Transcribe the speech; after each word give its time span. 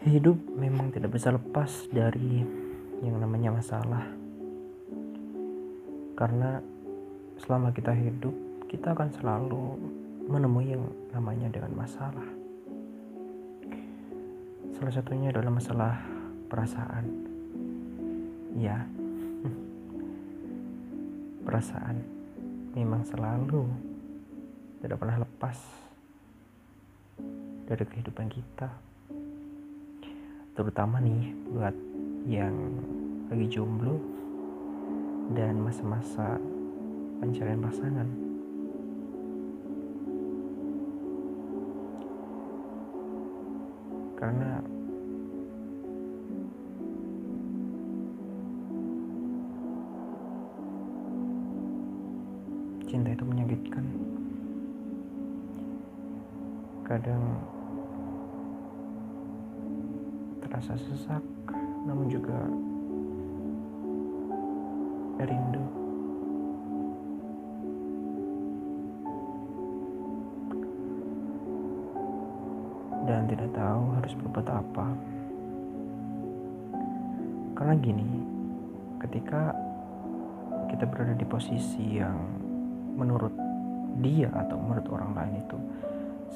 Hidup 0.00 0.40
memang 0.56 0.88
tidak 0.96 1.12
bisa 1.12 1.28
lepas 1.28 1.84
dari 1.92 2.40
yang 3.04 3.20
namanya 3.20 3.52
masalah. 3.52 4.08
Karena 6.16 6.56
selama 7.36 7.68
kita 7.76 7.92
hidup, 7.92 8.32
kita 8.64 8.96
akan 8.96 9.12
selalu 9.12 9.76
menemui 10.24 10.72
yang 10.72 10.88
namanya 11.12 11.52
dengan 11.52 11.76
masalah. 11.76 12.24
Salah 14.72 14.88
satunya 14.88 15.36
adalah 15.36 15.52
masalah 15.52 16.00
perasaan. 16.48 17.04
Ya, 18.56 18.80
perasaan 21.44 22.00
memang 22.72 23.04
selalu 23.04 23.68
tidak 24.80 24.96
pernah 24.96 25.20
lepas 25.20 25.60
dari 27.68 27.84
kehidupan 27.84 28.32
kita 28.32 28.88
terutama 30.60 31.00
nih 31.00 31.32
buat 31.56 31.72
yang 32.28 32.52
lagi 33.32 33.48
jomblo 33.48 33.96
dan 35.32 35.56
masa-masa 35.56 36.36
pencarian 37.16 37.64
pasangan. 37.64 38.04
Karena 44.20 44.60
cinta 52.84 53.16
itu 53.16 53.24
menyakitkan. 53.24 53.84
Kadang 56.84 57.24
terasa 60.60 60.76
sesak 60.92 61.24
namun 61.88 62.12
juga 62.12 62.36
rindu. 65.24 65.64
Dan 73.08 73.24
tidak 73.24 73.48
tahu 73.56 73.84
harus 73.96 74.12
berbuat 74.20 74.48
apa. 74.52 74.86
Karena 77.56 77.74
gini 77.80 78.20
ketika 79.00 79.56
kita 80.68 80.84
berada 80.84 81.16
di 81.16 81.24
posisi 81.24 81.96
yang 81.96 82.20
menurut 83.00 83.32
dia 84.04 84.28
atau 84.28 84.60
menurut 84.60 84.84
orang 84.92 85.16
lain 85.16 85.40
itu 85.40 85.56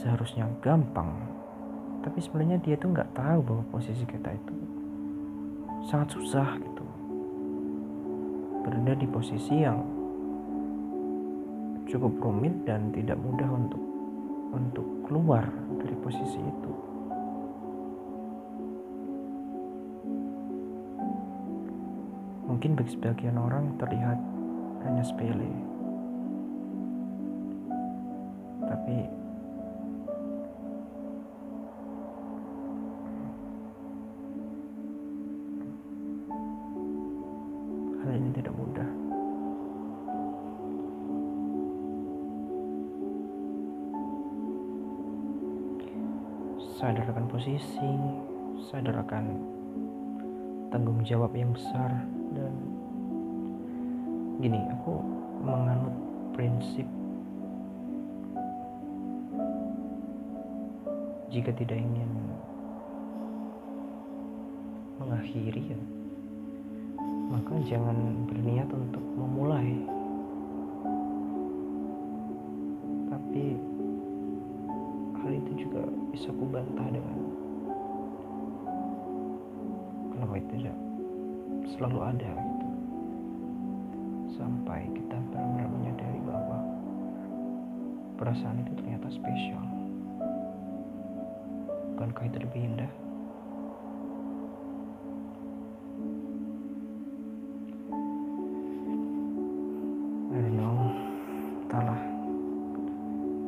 seharusnya 0.00 0.48
gampang 0.64 1.12
tapi 2.04 2.20
sebenarnya 2.20 2.60
dia 2.60 2.76
tuh 2.76 2.92
nggak 2.92 3.16
tahu 3.16 3.40
bahwa 3.40 3.64
posisi 3.72 4.04
kita 4.04 4.28
itu 4.28 4.54
sangat 5.88 6.12
susah 6.12 6.60
gitu. 6.60 6.84
Berada 8.60 8.92
di 8.92 9.08
posisi 9.08 9.64
yang 9.64 9.80
cukup 11.88 12.12
rumit 12.20 12.52
dan 12.68 12.92
tidak 12.92 13.16
mudah 13.16 13.48
untuk 13.48 13.82
untuk 14.52 14.86
keluar 15.08 15.48
dari 15.80 15.96
posisi 16.04 16.40
itu. 16.44 16.72
Mungkin 22.44 22.76
bagi 22.76 22.92
sebagian 22.92 23.40
orang 23.40 23.80
terlihat 23.80 24.20
hanya 24.84 25.04
sepele. 25.04 25.52
Tapi 28.64 29.23
Sadar 46.84 47.16
akan 47.16 47.26
posisi, 47.32 47.92
sadar 48.68 49.08
akan 49.08 49.24
tanggung 50.68 51.00
jawab 51.00 51.32
yang 51.32 51.48
besar 51.56 51.88
dan 52.36 52.52
gini, 54.36 54.60
aku 54.68 55.00
menganut 55.40 55.96
prinsip 56.36 56.84
jika 61.32 61.56
tidak 61.56 61.80
ingin 61.80 62.10
mengakhiri 65.00 65.64
ya 65.64 65.80
maka 67.32 67.64
jangan 67.64 68.28
berniat 68.28 68.68
untuk 68.68 69.04
memulai. 69.16 69.72
Tapi 73.08 73.73
juga 75.54 75.82
bisa 76.10 76.30
kubantah 76.34 76.88
dengan. 76.90 77.18
Kenapa 80.14 80.34
itu 80.38 80.50
tidak 80.58 80.76
selalu 81.74 81.98
ada 82.02 82.32
gitu. 82.34 82.68
Sampai 84.34 84.86
kita 84.94 85.16
benar-benar 85.30 85.68
menyadari 85.70 86.20
bahwa 86.26 86.58
perasaan 88.18 88.62
itu 88.62 88.72
ternyata 88.78 89.08
spesial. 89.10 89.64
Bukankah 91.94 92.26
itu 92.26 92.38
lebih 92.42 92.60
indah? 92.74 92.92
I 100.34 100.38
don't 100.42 100.58
know. 100.58 100.90
Entahlah. 101.62 102.02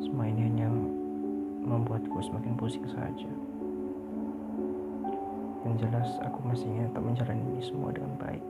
Semua 0.07 0.31
ini 0.31 0.47
hanya 0.47 0.71
membuatku 1.77 2.17
semakin 2.25 2.57
pusing 2.57 2.89
saja. 2.89 3.31
Yang 5.69 5.85
jelas 5.85 6.09
aku 6.25 6.39
masih 6.49 6.73
tak 6.97 7.05
menjalani 7.05 7.45
ini 7.53 7.61
semua 7.61 7.93
dengan 7.93 8.17
baik. 8.17 8.47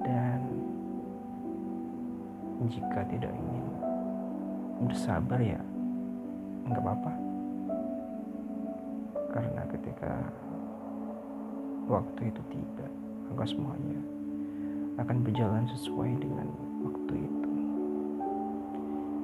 Dan 0.00 0.40
jika 2.72 3.04
tidak 3.12 3.32
ingin 3.36 3.66
bersabar 4.88 5.36
ya 5.36 5.60
nggak 6.64 6.80
apa-apa. 6.80 7.12
Karena 9.36 9.62
ketika 9.68 10.12
waktu 11.90 12.32
itu 12.32 12.42
tiba 12.48 12.86
maka 13.28 13.44
semuanya 13.48 14.00
akan 14.96 15.24
berjalan 15.24 15.68
sesuai 15.76 16.20
dengan 16.20 16.48
waktu 16.84 17.14
itu. 17.20 17.52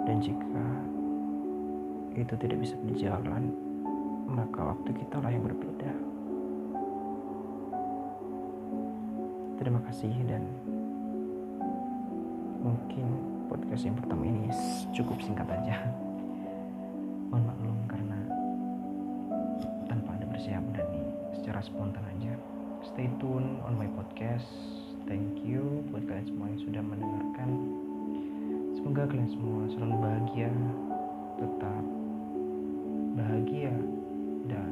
Dan 0.04 0.16
jika 0.24 0.64
itu 2.22 2.34
tidak 2.34 2.58
bisa 2.58 2.74
berjalan 2.82 3.54
maka 4.28 4.60
waktu 4.60 4.90
kita 4.92 5.16
lah 5.24 5.30
yang 5.32 5.44
berbeda. 5.46 5.90
Terima 9.58 9.80
kasih 9.88 10.12
dan 10.28 10.44
mungkin 12.62 13.06
podcast 13.48 13.88
yang 13.88 13.96
pertama 13.96 14.22
ini 14.28 14.52
cukup 14.92 15.18
singkat 15.24 15.48
aja. 15.48 15.88
Mohon 17.32 17.44
maklum 17.50 17.78
karena 17.88 18.18
tanpa 19.88 20.14
ada 20.14 20.26
persiapan 20.28 20.72
dan 20.76 20.88
secara 21.34 21.60
spontan 21.64 22.04
aja. 22.04 22.32
Stay 22.84 23.08
tune 23.18 23.58
on 23.64 23.74
my 23.74 23.88
podcast. 23.96 24.46
Thank 25.08 25.40
you 25.40 25.82
buat 25.88 26.04
kalian 26.04 26.28
semua 26.28 26.46
yang 26.52 26.60
sudah 26.62 26.82
mendengarkan. 26.84 27.50
Semoga 28.76 29.08
kalian 29.08 29.30
semua 29.32 29.60
selalu 29.72 29.96
bahagia 29.98 30.52
tetap 31.40 31.97
bahagia 33.18 33.74
dan 34.46 34.70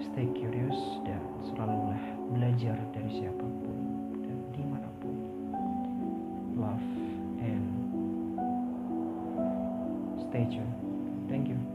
stay 0.00 0.24
curious 0.32 0.80
dan 1.04 1.20
selalulah 1.52 2.00
belajar 2.32 2.80
dari 2.96 3.10
siapa 3.20 3.44
pun 3.44 3.78
dan 4.24 4.38
di 4.56 4.64
mana 4.64 4.88
pun. 5.04 5.16
Love 6.56 6.88
and 7.44 7.66
stay 10.24 10.48
tuned. 10.48 10.74
Thank 11.28 11.52
you 11.52 11.73